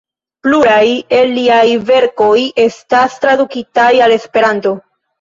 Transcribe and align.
Pluraj 0.45 0.85
el 1.17 1.29
liaj 1.35 1.61
verkoj 1.91 2.33
estas 2.67 3.23
tradukitaj 3.23 3.89
al 4.11 4.21
Esperanto. 4.21 4.79